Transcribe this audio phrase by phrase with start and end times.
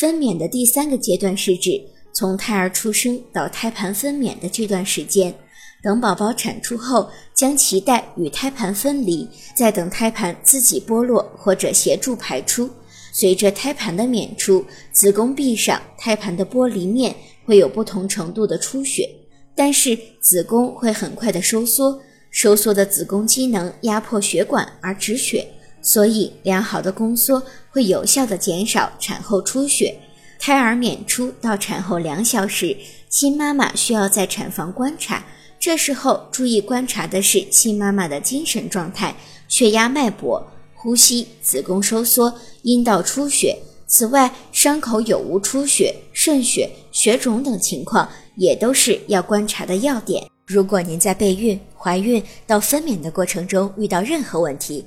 [0.00, 1.78] 分娩的第三个阶段是指
[2.14, 5.34] 从胎儿出生到胎盘分娩的这段时间。
[5.82, 12.70] 等宝宝产出后，将脐带与胎盘分离，再等胎盘自己剥落或者协助排出。
[13.12, 19.06] 随着胎盘的娩出，子宫壁上胎盘的剥离面会有不同程度的出血，
[19.54, 25.46] 但是子宫会很快的收缩，收缩的子宫机能压迫血管而止血，
[25.82, 29.98] 所以良好的宫缩会有效的减少产后出血。
[30.38, 32.76] 胎儿娩出到产后两小时，
[33.08, 35.24] 新妈妈需要在产房观察。
[35.58, 39.14] 这时候注意观察的是新妈妈的精神状态、
[39.48, 40.42] 血压、脉搏、
[40.74, 43.58] 呼吸、子宫收缩、阴道出血。
[43.86, 50.24] 此外，伤口有无出血、渗血、血肿等情况也都是要观察的要点。
[50.46, 54.86] 如果您在备孕、怀孕到分娩的过程中遇到任何问题，